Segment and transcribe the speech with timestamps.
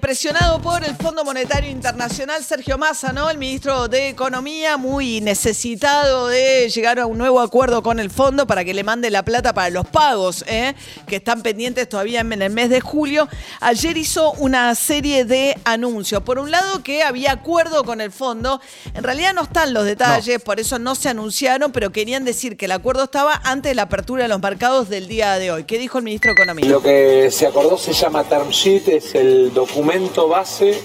[0.00, 3.28] Presionado por el Fondo Monetario Internacional, Sergio Massa, ¿no?
[3.28, 8.46] El ministro de Economía, muy necesitado de llegar a un nuevo acuerdo con el fondo
[8.46, 10.74] para que le mande la plata para los pagos, ¿eh?
[11.06, 13.28] que están pendientes todavía en el mes de julio.
[13.60, 16.22] Ayer hizo una serie de anuncios.
[16.22, 18.58] Por un lado, que había acuerdo con el fondo.
[18.94, 22.64] En realidad no están los detalles, por eso no se anunciaron, pero querían decir que
[22.64, 25.64] el acuerdo estaba antes de la apertura de los mercados del día de hoy.
[25.64, 26.70] ¿Qué dijo el ministro de Economía?
[26.70, 29.89] Lo que se acordó se llama term sheet, es el documento
[30.28, 30.80] base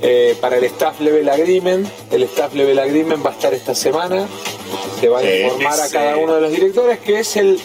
[0.00, 1.88] eh, para el Staff Level Agreement.
[2.10, 4.26] El Staff Level Agreement va a estar esta semana.
[5.00, 7.60] Se va a informar a cada uno de los directores que es el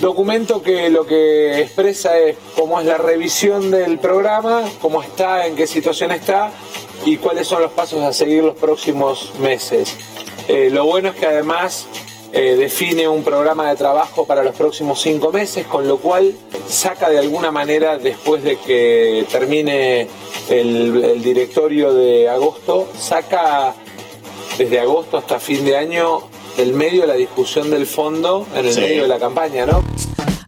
[0.00, 5.56] documento que lo que expresa es cómo es la revisión del programa, cómo está, en
[5.56, 6.50] qué situación está
[7.04, 9.94] y cuáles son los pasos a seguir los próximos meses.
[10.48, 11.86] Eh, lo bueno es que además
[12.32, 16.32] eh, define un programa de trabajo para los próximos cinco meses, con lo cual
[16.68, 20.08] saca de alguna manera, después de que termine
[20.48, 23.74] el, el directorio de agosto, saca
[24.58, 26.22] desde agosto hasta fin de año
[26.56, 28.80] del medio la discusión del fondo en el Sí.
[28.80, 29.82] medio de la campaña, ¿no?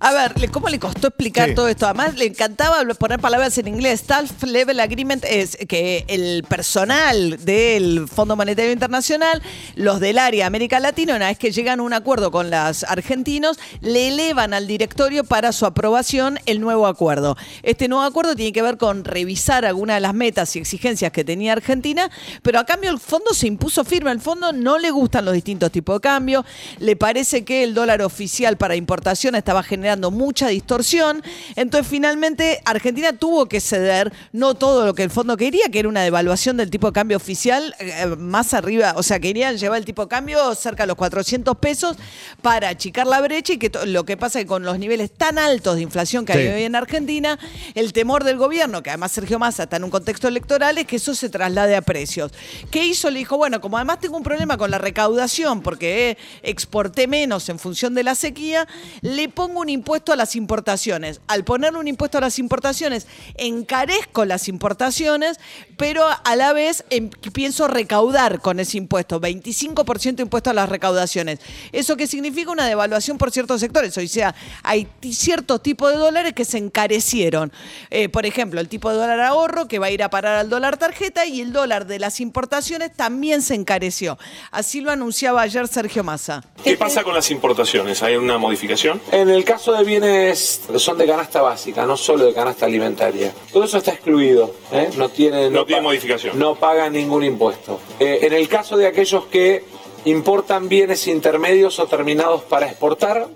[0.05, 1.55] A ver, ¿cómo le costó explicar Sí.
[1.55, 1.87] todo esto?
[1.87, 4.01] Además, le encantaba poner palabras en inglés.
[4.01, 9.41] Staff Level Agreement es que el personal del Fondo Monetario Internacional,
[9.77, 13.61] los del área América Latina, una vez que llegan a un acuerdo con los argentinos,
[13.81, 17.37] le elevan al directorio para su aprobación el nuevo acuerdo.
[17.63, 21.23] Este nuevo acuerdo tiene que ver con revisar algunas de las metas y exigencias que
[21.23, 22.11] tenía Argentina,
[22.43, 24.11] pero a cambio el fondo se impuso firme.
[24.11, 26.45] Al fondo no le gustan los distintos tipos de cambio,
[26.81, 31.23] le parece que el dólar oficial para importación estaba generando mucha distorsión,
[31.57, 35.89] entonces finalmente Argentina tuvo que ceder no todo lo que el fondo quería, que era
[35.89, 39.85] una devaluación del tipo de cambio oficial eh, más arriba, o sea, querían llevar el
[39.85, 41.97] tipo de cambio cerca de los 400 pesos
[42.41, 45.39] para achicar la brecha y que lo que pasa es que con los niveles tan
[45.39, 47.39] altos de inflación que hay hoy en Argentina,
[47.75, 50.97] el temor del gobierno, que además Sergio Massa está en un contexto electoral, es que
[50.97, 52.33] eso se traslade a precios.
[52.71, 53.11] ¿Qué hizo?
[53.11, 57.49] Le dijo, bueno, como además tengo un problema con la recaudación porque eh, exporté menos
[57.49, 58.67] en función de la sequía,
[59.01, 59.82] le pongo un impuesto
[60.13, 61.21] a las importaciones.
[61.27, 63.07] Al ponerle un impuesto a las importaciones,
[63.37, 65.39] encarezco las importaciones,
[65.77, 71.41] pero a la vez em- pienso recaudar con ese impuesto, 25% impuesto a las recaudaciones.
[71.73, 72.51] ¿Eso qué significa?
[72.51, 73.97] Una devaluación por ciertos sectores.
[73.97, 77.53] O sea, hay ciertos tipos de dólares que se encarecieron.
[77.91, 80.49] Eh, por ejemplo, el tipo de dólar ahorro que va a ir a parar al
[80.49, 84.19] dólar tarjeta y el dólar de las importaciones también se encareció.
[84.51, 86.45] Así lo anunciaba ayer Sergio Massa.
[86.65, 88.03] ¿Qué pasa con las importaciones?
[88.03, 89.01] ¿Hay una modificación?
[89.11, 93.33] En el caso de bienes que son de canasta básica, no solo de canasta alimentaria,
[93.53, 94.91] todo eso está excluido, ¿eh?
[94.97, 96.39] no tiene, No tiene modificación.
[96.39, 97.81] No pagan ningún impuesto.
[97.99, 99.65] Eh, en el caso de aquellos que
[100.05, 103.29] importan bienes intermedios o terminados para exportar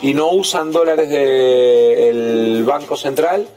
[0.00, 3.48] y no usan dólares del Banco Central,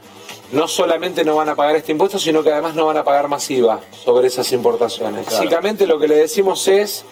[0.52, 3.28] no solamente no van a pagar este impuesto, sino que además no van a pagar
[3.28, 5.26] más IVA sobre esas importaciones.
[5.26, 7.04] Básicamente lo que le decimos es,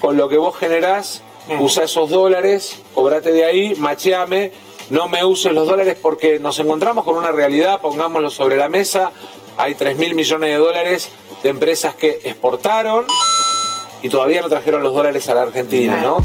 [0.00, 1.22] con lo que vos generás,
[1.60, 4.52] usa esos dólares, cobrate de ahí, macheame,
[4.90, 9.12] no me uses los dólares porque nos encontramos con una realidad, pongámoslo sobre la mesa,
[9.56, 11.10] hay 3 mil millones de dólares
[11.42, 13.06] de empresas que exportaron
[14.02, 16.18] y todavía no trajeron los dólares a la Argentina, ¿no?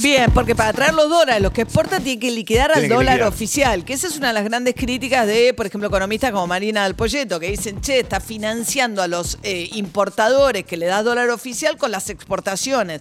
[0.00, 2.94] Bien, porque para traer los dólares, los que exportan tienen que liquidar al Tienen que
[2.94, 3.32] dólar liquidar.
[3.32, 6.84] oficial, que esa es una de las grandes críticas de, por ejemplo, economistas como Marina
[6.84, 11.30] del Polleto, que dicen, che, está financiando a los eh, importadores que le da dólar
[11.30, 13.00] oficial con las exportaciones,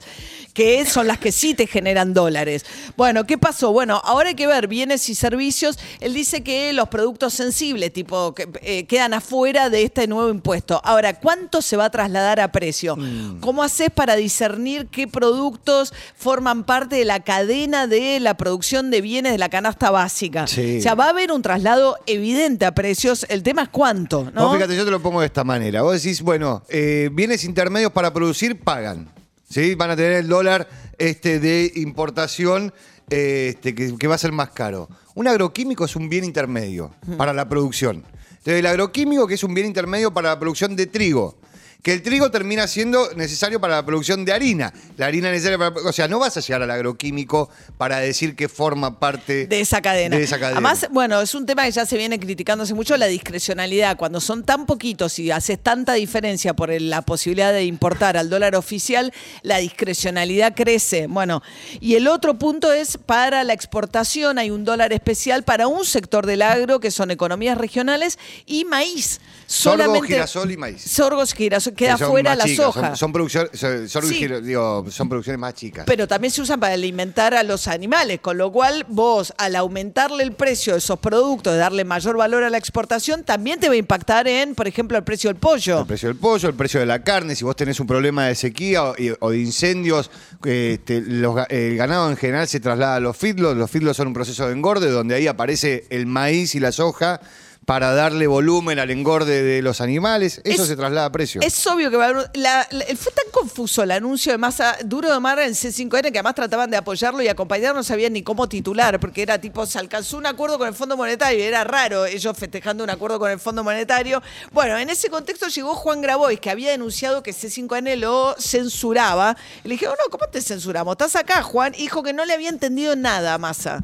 [0.54, 2.66] que son las que sí te generan dólares.
[2.96, 3.72] Bueno, ¿qué pasó?
[3.72, 5.78] Bueno, ahora hay que ver bienes y servicios.
[6.00, 10.82] Él dice que los productos sensibles, tipo, que, eh, quedan afuera de este nuevo impuesto.
[10.84, 12.96] Ahora, ¿cuánto se va a trasladar a precio?
[12.96, 13.40] Mm.
[13.40, 19.02] ¿Cómo haces para discernir qué productos forman parte de la cadena de la producción de
[19.02, 20.48] bienes de la canasta básica?
[20.48, 20.78] Sí.
[20.80, 23.26] O sea, va a haber un traslado evidente a precios.
[23.30, 24.54] El tema es cuánto, ¿no?
[24.54, 25.82] Fíjate, yo te lo pongo de esta manera.
[25.82, 29.10] Vos decís, bueno, eh, bienes intermedios para producir pagan.
[29.50, 29.76] ¿sí?
[29.76, 30.68] Van a tener el dólar
[30.98, 32.74] este, de importación
[33.10, 34.90] eh, este, que, que va a ser más caro.
[35.16, 38.04] Un agroquímico es un bien intermedio para la producción.
[38.30, 41.38] Entonces, el agroquímico, que es un bien intermedio para la producción de trigo.
[41.84, 44.74] Que el trigo termina siendo necesario para la producción de harina.
[44.98, 45.88] La harina necesaria para.
[45.88, 49.82] O sea, no vas a llegar al agroquímico para decir que forma parte de esa
[49.82, 50.18] cadena.
[50.18, 50.58] De esa cadena.
[50.58, 53.98] Además, bueno, es un tema que ya se viene criticando hace mucho, la discrecionalidad.
[53.98, 58.56] Cuando son tan poquitos y haces tanta diferencia por la posibilidad de importar al dólar
[58.56, 61.08] oficial, la discrecionalidad crece.
[61.08, 61.42] Bueno,
[61.80, 66.26] y el otro punto es para la exportación hay un dólar especial para un sector
[66.26, 69.20] del agro que son economías regionales y maíz.
[69.46, 70.82] Sorgo, Solamente girasol y maíz.
[70.82, 72.88] Sorgos, girasol, queda fuera la chicas, soja.
[72.90, 73.52] Son, son producciones,
[73.92, 74.28] son, Sí.
[74.44, 75.86] digo, son producciones más chicas.
[75.88, 80.24] Pero también se usan para alimentar a los animales, con lo cual vos, al aumentarle
[80.24, 83.74] el precio de esos productos, de darle mayor valor a la exportación, también te va
[83.74, 85.82] a impactar en, por ejemplo, el precio del pollo.
[85.82, 88.36] El precio del pollo, el precio de la carne, si vos tenés un problema de
[88.36, 90.10] sequía o, y- o de incendios,
[90.46, 93.56] este, los el ganado en general se traslada a los fidlos.
[93.56, 97.20] Los fidlos son un proceso de engorde donde ahí aparece el maíz y la soja
[97.68, 100.40] para darle volumen al engorde de los animales.
[100.46, 101.42] Eso Es- se traslada a precio.
[101.42, 102.30] Es obvio que va a haber.
[102.34, 106.20] la- la- fue tan confuso el anuncio de masa duro de mar en C5N que
[106.20, 109.80] además trataban de apoyarlo y acompañar, no sabían ni cómo titular, porque era tipo, se
[109.80, 113.40] alcanzó un acuerdo con el Fondo Monetario, era raro ellos festejando un acuerdo con el
[113.40, 114.24] Fondo Monetario.
[114.54, 119.36] Bueno, en ese contexto llegó Juan Grabois, que había denunciado que C5N lo censuraba.
[119.66, 120.94] Y le dije, oh, no, ¿cómo te censuramos?
[120.94, 121.74] Estás acá, Juan.
[121.74, 123.84] Dijo que no le había entendido nada a Massa.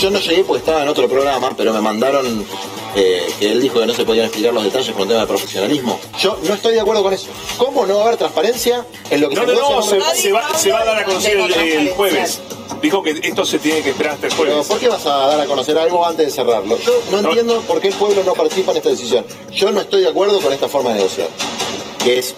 [0.00, 2.44] Yo no llegué porque estaba en otro programa, pero me mandaron
[2.94, 5.26] eh, que él dijo que no se podían explicar los detalles por un tema de
[5.26, 5.98] profesionalismo.
[6.18, 7.28] Yo no estoy de acuerdo con eso.
[7.56, 9.98] ¿Cómo no va a haber transparencia en lo que No, se no, no, con se,
[9.98, 12.40] va, se va a dar a conocer el, el jueves.
[12.82, 14.66] Dijo que esto se tiene que esperar hasta el Pero jueves.
[14.66, 16.78] ¿por qué vas a dar a conocer algo antes de cerrarlo?
[16.78, 17.28] Yo no No.
[17.28, 19.24] entiendo por qué el pueblo no participa en esta decisión.
[19.52, 21.28] Yo no estoy de acuerdo con esta forma de negociar.
[22.04, 22.34] Que es,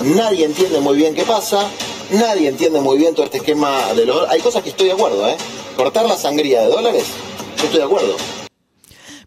[0.00, 1.68] nadie entiende muy bien qué pasa,
[2.10, 4.28] nadie entiende muy bien todo este esquema de los...
[4.30, 5.36] Hay cosas que estoy de acuerdo, ¿eh?
[5.76, 7.04] Cortar la sangría de dólares,
[7.56, 8.16] estoy de acuerdo.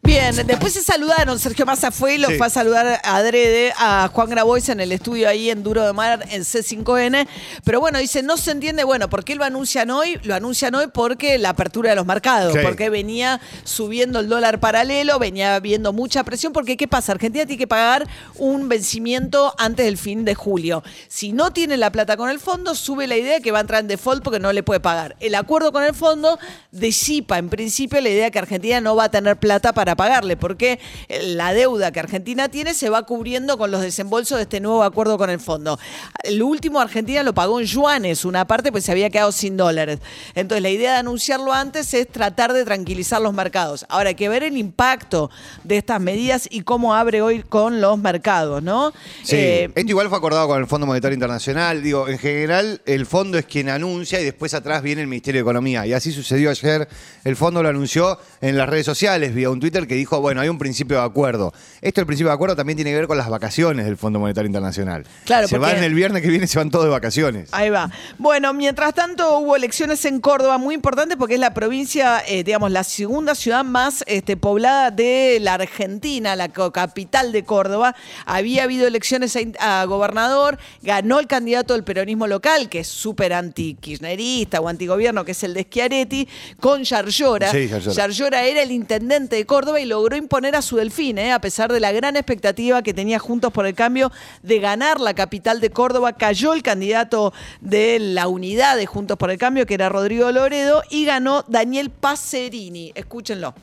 [0.02, 1.38] Bien, después se saludaron.
[1.38, 2.38] Sergio Massa fue y lo Sí.
[2.38, 6.26] fue a saludar adrede a Juan Grabois en el estudio ahí en Duro de Mar,
[6.32, 7.28] en C5N.
[7.64, 10.18] Pero bueno, dice, no se entiende, bueno, ¿por qué lo anuncian hoy?
[10.24, 12.60] Lo anuncian hoy porque la apertura de los mercados, Sí.
[12.64, 17.12] porque venía subiendo el dólar paralelo, venía viendo mucha presión, porque ¿qué pasa?
[17.12, 20.82] Argentina tiene que pagar un vencimiento antes del fin de julio.
[21.08, 23.62] Si no tiene la plata con el fondo, sube la idea de que va a
[23.62, 25.18] entrar en default porque no le puede pagar.
[25.20, 26.40] El acuerdo con el fondo
[26.72, 30.38] disipa en principio la idea de que Argentina no va a tener plata para pagarle,
[30.38, 30.80] porque
[31.24, 35.18] la deuda que Argentina tiene se va cubriendo con los desembolsos de este nuevo acuerdo
[35.18, 35.80] con el fondo.
[36.24, 40.00] El último Argentina lo pagó en yuanes, una parte pues se había quedado sin dólares.
[40.36, 43.86] Entonces la idea de anunciarlo antes es tratar de tranquilizar los mercados.
[43.90, 45.30] Ahora hay que ver el impacto
[45.64, 48.94] de estas medidas y cómo abre hoy con los mercados, ¿no?
[49.24, 51.82] Sí, Eh, esto igual fue acordado con el Fondo Monetario Internacional.
[51.82, 55.44] Digo, en general, el fondo es quien anuncia y después atrás viene el Ministerio de
[55.44, 55.86] Economía.
[55.86, 56.88] Y así sucedió ayer.
[57.24, 60.50] El fondo lo anunció en las redes sociales, vía un Twitter que dijo, bueno, hay
[60.50, 61.54] un principio de acuerdo.
[61.82, 64.48] Esto, el principio de acuerdo, también tiene que ver con las vacaciones del Fondo Monetario
[64.48, 65.06] Internacional.
[65.26, 67.50] Claro, se porque- van el viernes que viene, se van todos de vacaciones.
[67.52, 67.90] Ahí va.
[68.18, 72.72] Bueno, mientras tanto hubo elecciones en Córdoba, muy importante porque es la provincia, eh, digamos,
[72.72, 77.96] la segunda ciudad más este, poblada de la Argentina, la capital de Córdoba.
[78.26, 83.34] Había habido elecciones a, a gobernador, ganó el candidato del peronismo local, que es súper
[83.34, 86.28] anti-kirchnerista o antigobierno, que es el de Schiaretti,
[86.60, 87.52] con Yarlora.
[87.52, 87.94] Sí, Yarlora.
[87.94, 91.32] Yarlora era el intendente de Córdoba y logró imponer a su delfín, ¿eh?
[91.32, 94.12] a pesar de la gran expectativa que tenía Juntos por el Cambio
[94.42, 96.14] de ganar la capital de Córdoba.
[96.14, 100.84] Cayó el candidato de la unidad de Juntos por el Cambio, que era Rodrigo Loredo,
[100.90, 102.92] y ganó Daniel Pacerini.
[102.96, 103.54] Escúchenlo.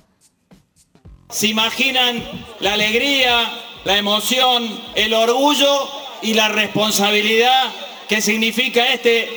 [1.28, 2.22] ¿Se imaginan
[2.60, 3.50] la alegría,
[3.84, 5.88] la emoción, el orgullo
[6.22, 7.72] y la responsabilidad
[8.08, 9.28] que significa este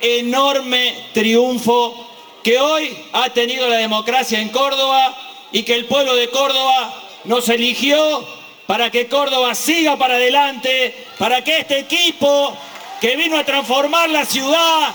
[0.00, 2.10] enorme triunfo
[2.42, 5.16] que hoy ha tenido la democracia en Córdoba
[5.54, 6.92] y que el pueblo de Córdoba
[7.22, 8.26] nos eligió
[8.66, 12.56] para que Córdoba siga para adelante, para que este equipo
[13.00, 14.92] que vino a transformar la ciudad,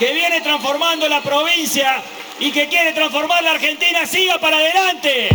[0.00, 2.02] que viene transformando la provincia
[2.40, 5.28] y que quiere transformar la Argentina siga para adelante.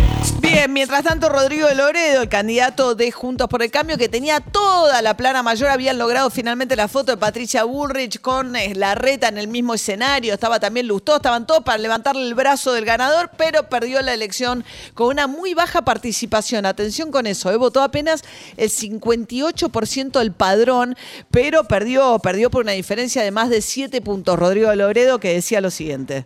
[0.50, 5.02] Bien, mientras tanto, Rodrigo Loredo, el candidato de Juntos por el Cambio, que tenía toda
[5.02, 9.28] la plana mayor, habían logrado finalmente la foto de Patricia Bullrich con eh, la reta
[9.28, 10.32] en el mismo escenario.
[10.32, 14.64] Estaba también Lustó, estaban todos para levantarle el brazo del ganador, pero perdió la elección
[14.94, 16.64] con una muy baja participación.
[16.64, 17.56] Atención con eso, ¿eh?
[17.56, 18.24] votó apenas
[18.56, 20.96] el 58% del padrón,
[21.30, 24.38] pero perdió, perdió por una diferencia de más de 7 puntos.
[24.38, 26.24] Rodrigo Loredo, que decía lo siguiente.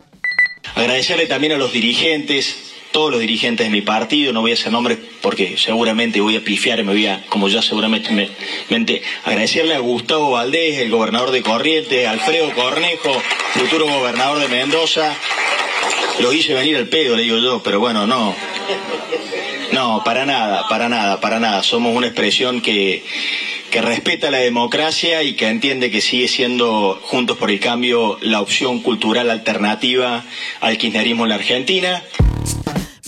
[0.77, 4.71] Agradecerle también a los dirigentes, todos los dirigentes de mi partido, no voy a hacer
[4.71, 8.29] nombres porque seguramente voy a pifiar y me voy a, como ya seguramente me,
[8.69, 13.13] mente, agradecerle a Gustavo Valdés, el gobernador de Corrientes, Alfredo Cornejo,
[13.55, 15.17] futuro gobernador de Mendoza.
[16.21, 18.35] Lo hice venir al pedo, le digo yo, pero bueno, no.
[19.73, 21.63] No, para nada, para nada, para nada.
[21.63, 23.03] Somos una expresión que,
[23.71, 28.43] que respeta la democracia y que entiende que sigue siendo Juntos por el Cambio la
[28.43, 30.25] opción cultural alternativa
[30.61, 32.03] al kirchnerismo en la Argentina.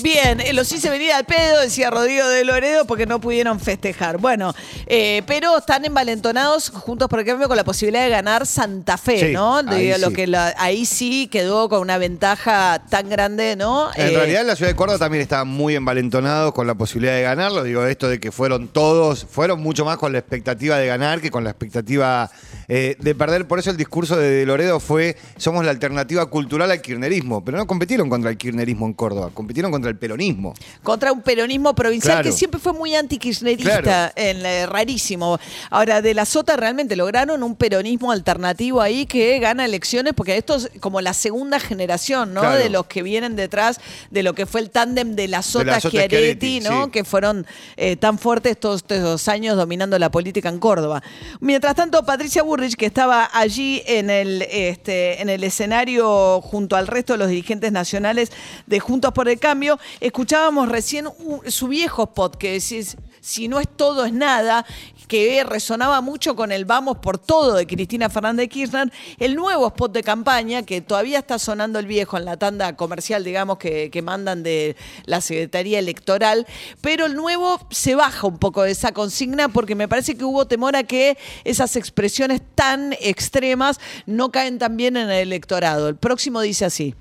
[0.04, 4.18] Bien, eh, los hice venir al pedo, decía Rodrigo de Loredo, porque no pudieron festejar.
[4.18, 4.54] Bueno,
[4.86, 9.28] eh, pero están envalentonados juntos por el cambio con la posibilidad de ganar Santa Fe,
[9.28, 9.62] Sí, ¿no?
[9.62, 10.14] De ahí lo sí.
[10.14, 13.88] que la- ahí sí quedó con una ventaja tan grande, ¿no?
[13.94, 17.22] En Eh, realidad la ciudad de Córdoba también estaba muy envalentonados con la posibilidad de
[17.22, 17.62] ganarlo.
[17.64, 21.30] Digo, esto de que fueron todos, fueron mucho más con la expectativa de ganar que
[21.30, 22.30] con la expectativa
[22.68, 23.48] eh, de perder.
[23.48, 27.42] Por eso el discurso de, De Loredo fue, somos la alternativa cultural al kirchnerismo.
[27.42, 30.54] Pero no compitieron contra el kirchnerismo en Córdoba, compitieron contra el peronismo.
[30.82, 32.30] contra un peronismo provincial Claro.
[32.30, 34.12] que siempre fue muy antikirchnerista, Claro.
[34.16, 35.38] eh, rarísimo.
[35.70, 40.56] Ahora, de la Sota realmente lograron un peronismo alternativo ahí que gana elecciones, porque esto
[40.56, 42.40] es como la segunda generación, ¿no?
[42.40, 42.58] Claro.
[42.58, 46.60] De los que vienen detrás de lo que fue el tándem de la Sota Schiaretti,
[46.60, 46.84] ¿no?
[46.86, 46.90] sí.
[46.90, 47.46] Que fueron
[47.76, 51.02] eh, tan fuertes todos estos años dominando la política en Córdoba.
[51.40, 56.86] Mientras tanto, Patricia Burrich, que estaba allí en el, este, en el escenario junto al
[56.86, 58.30] resto de los dirigentes nacionales
[58.66, 61.08] de Juntos por el Cambio, escuchábamos recién
[61.46, 64.66] su viejo spot que decís, si no es todo es nada,
[65.08, 69.68] que resonaba mucho con el vamos por todo de Cristina Fernández de Kirchner, el nuevo
[69.68, 73.90] spot de campaña que todavía está sonando el viejo en la tanda comercial, digamos, que,
[73.90, 76.46] que mandan de la Secretaría Electoral,
[76.80, 80.46] pero el nuevo se baja un poco de esa consigna porque me parece que hubo
[80.46, 85.88] temor a que esas expresiones tan extremas no caen también en el electorado.
[85.88, 86.94] El próximo dice así.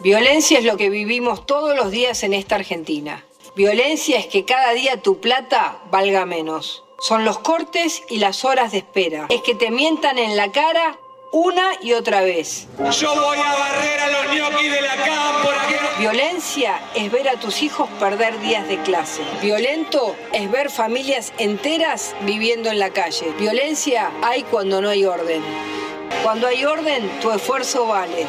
[0.00, 3.24] Violencia es lo que vivimos todos los días en esta Argentina.
[3.54, 6.84] Violencia es que cada día tu plata valga menos.
[7.00, 9.26] Son los cortes y las horas de espera.
[9.30, 10.98] Es que te mientan en la cara
[11.32, 12.68] una y otra vez.
[13.00, 15.62] Yo voy a barrer a los ñoquis de la cámpora.
[15.98, 19.22] Violencia es ver a tus hijos perder días de clase.
[19.40, 23.32] Violento es ver familias enteras viviendo en la calle.
[23.38, 25.42] Violencia hay cuando no hay orden.
[26.22, 28.26] Cuando hay orden, tu esfuerzo vale.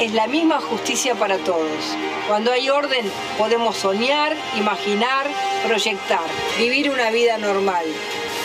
[0.00, 1.94] Es la misma justicia para todos.
[2.26, 3.04] Cuando hay orden,
[3.36, 5.26] podemos soñar, imaginar,
[5.66, 6.24] proyectar,
[6.58, 7.84] vivir una vida normal.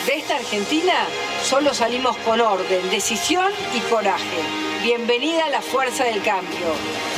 [0.06, 0.94] De esta Argentina
[1.46, 4.42] solo salimos con orden, decisión y coraje.
[4.84, 6.68] Bienvenida a la fuerza del cambio.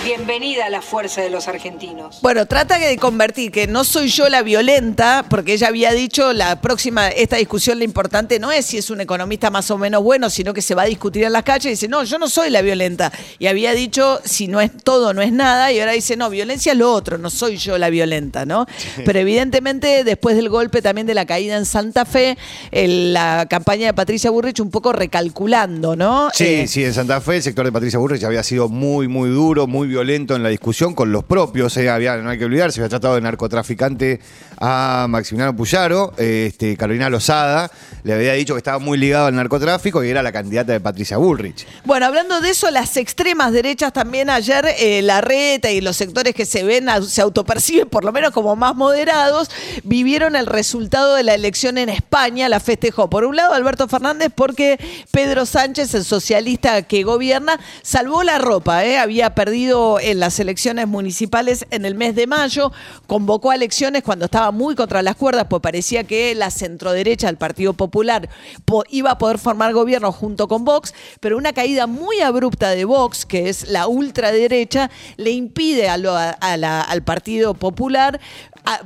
[0.08, 2.20] Bienvenida a la fuerza de los argentinos.
[2.22, 6.62] Bueno, trata de convertir que no soy yo la violenta, porque ella había dicho la
[6.62, 10.30] próxima, esta discusión lo importante no es si es un economista más o menos bueno,
[10.30, 12.50] sino que se va a discutir en las calles y dice, no, yo no soy
[12.52, 13.12] la violenta.
[13.38, 16.72] Y había dicho, si no es todo, no es nada, y ahora dice, no, violencia
[16.72, 18.66] es lo otro, no soy yo la violenta, ¿no?
[19.04, 22.38] Pero evidentemente, después del golpe también de la caída en Santa Fe,
[22.72, 26.30] el- la campaña de Patricia Burrich un poco recalculando, ¿no?
[26.34, 29.30] Sí, Eh, sí, en Santa Fe el sector de Patricia Burrich había sido muy, muy
[29.30, 31.75] duro, muy violento en la discusión con los propios.
[31.77, 34.20] eh, había, no hay que olvidar, se había tratado de narcotraficante
[34.60, 37.72] a Maximiliano Puyaro, este, Carolina Lozada,
[38.04, 41.18] le había dicho que estaba muy ligado al narcotráfico y era la candidata de Patricia
[41.18, 41.66] Bullrich.
[41.86, 46.34] Bueno, hablando de eso, las extremas derechas también ayer, eh, la reta y los sectores
[46.34, 49.50] que se ven, se autoperciben por lo menos como más moderados,
[49.84, 53.10] vivieron el resultado de la elección en España, la festejó.
[53.10, 54.80] Por un lado, Alberto Fernández, porque
[55.12, 58.98] Pedro Sánchez, el socialista que gobierna, salvó la ropa, ¿eh?
[58.98, 62.72] había perdido en las elecciones municipales en el mes de mayo,
[63.08, 67.38] convocó a elecciones cuando estaba muy contra las cuerdas, pues parecía que la centroderecha del
[67.38, 68.29] Partido Popular
[68.65, 72.86] po- iba a poder formar gobierno junto con Vox, pero una caída muy abrupta de
[72.86, 78.20] Vox, que es la ultraderecha, le impide al Partido Popular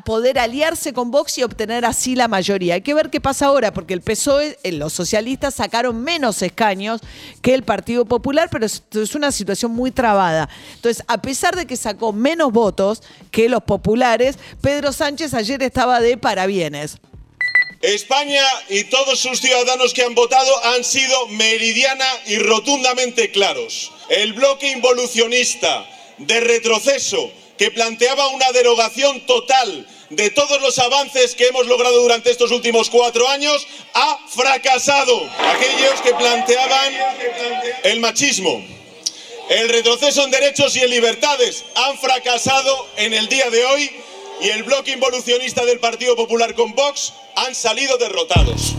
[0.06, 2.76] poder aliarse con Vox y obtener así la mayoría.
[2.76, 7.02] Hay que ver qué pasa ahora, porque el PSOE, eh, los socialistas sacaron menos escaños
[7.42, 10.50] que el Partido Popular, pero es, es una situación muy trabada.
[10.76, 16.00] Entonces, a pesar de que sacó menos votos que los populares, Pedro Sánchez ayer estaba
[16.00, 16.98] de parabienes.
[17.82, 23.92] España y todos sus ciudadanos que han votado han sido meridiana y rotundamente claros.
[24.10, 31.46] El bloque involucionista de retroceso que planteaba una derogación total de todos los avances que
[31.46, 35.30] hemos logrado durante estos últimos cuatro años ha fracasado.
[35.38, 36.92] Aquellos que planteaban
[37.84, 38.66] el machismo,
[39.48, 43.92] el retroceso en derechos y en libertades han fracasado en el día de hoy
[44.42, 48.74] y el bloque involucionista del Partido Popular con Vox han salido derrotados.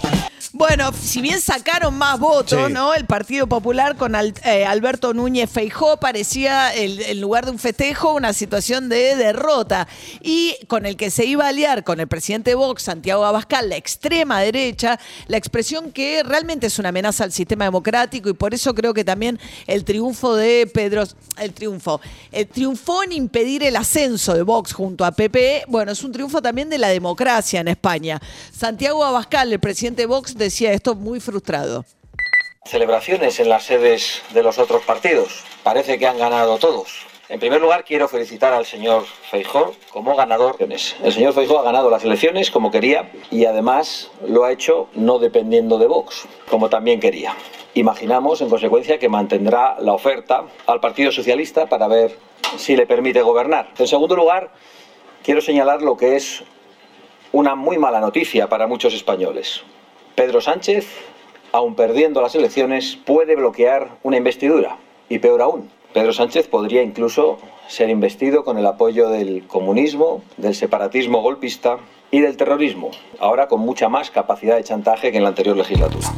[0.63, 2.73] Bueno, si bien sacaron más votos, Sí.
[2.73, 2.95] ¿no?
[2.95, 7.59] El Partido Popular con Al- eh, Alberto Núñez Feijó parecía, el- en lugar de un
[7.59, 9.89] festejo, una situación de derrota.
[10.21, 13.77] Y con el que se iba a aliar con el presidente Vox, Santiago Abascal, la
[13.77, 18.73] extrema derecha, la expresión que realmente es una amenaza al sistema democrático y por eso
[18.73, 21.03] creo que también el triunfo de Pedro,
[21.39, 22.01] el triunfo,
[22.31, 26.41] el triunfó en impedir el ascenso de Vox junto a PP, bueno, es un triunfo
[26.41, 28.23] también de la democracia en España.
[28.57, 31.87] Santiago Abascal, el presidente de Vox, decía decía esto muy frustrado.
[32.67, 35.45] Celebraciones en las sedes de los otros partidos.
[35.63, 37.07] Parece que han ganado todos.
[37.31, 40.57] En primer lugar, quiero felicitar al señor Feijó como ganador.
[40.61, 45.19] El señor Feijó ha ganado las elecciones como quería y además lo ha hecho no
[45.19, 47.35] dependiendo de Vox, como también quería.
[47.73, 52.19] Imaginamos, en consecuencia, que mantendrá la oferta al Partido Socialista para ver
[52.59, 53.71] si le permite gobernar.
[53.79, 54.51] En segundo lugar,
[55.25, 56.45] quiero señalar lo que es
[57.33, 59.63] una muy mala noticia para muchos españoles.
[60.15, 60.87] Pedro Sánchez,
[61.53, 64.77] aun perdiendo las elecciones, puede bloquear una investidura.
[65.09, 67.39] Y peor aún, Pedro Sánchez podría incluso
[67.69, 71.79] ser investido con el apoyo del comunismo, del separatismo golpista
[72.11, 72.91] y del terrorismo,
[73.21, 76.09] ahora con mucha más capacidad de chantaje que en la anterior legislatura.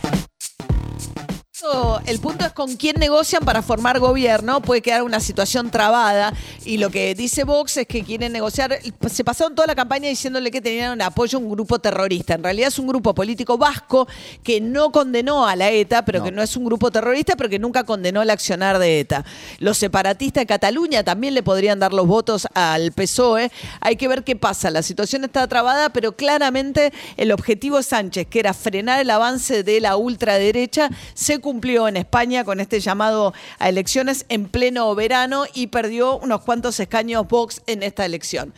[2.07, 4.61] El punto es con quién negocian para formar gobierno.
[4.61, 6.35] Puede quedar una situación trabada.
[6.67, 8.79] Y lo que dice Vox es que quieren negociar.
[9.11, 12.35] Se pasaron toda la campaña diciéndole que tenían apoyo a un grupo terrorista.
[12.35, 14.07] En realidad es un grupo político vasco
[14.43, 17.59] que no condenó a la ETA, pero que no es un grupo terrorista, pero que
[17.59, 19.25] nunca condenó el accionar de ETA.
[19.59, 23.51] Los separatistas de Cataluña también le podrían dar los votos al PSOE.
[23.81, 24.71] Hay que ver qué pasa.
[24.71, 29.63] La situación está trabada, pero claramente el objetivo de Sánchez, que era frenar el avance
[29.63, 34.93] de la ultraderecha, se cumplió cumplió en España con este llamado a elecciones en pleno
[34.97, 38.53] verano y perdió unos cuantos escaños Vox en esta elección.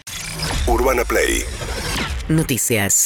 [0.66, 1.44] Urbana Play.
[2.28, 3.04] Noticias.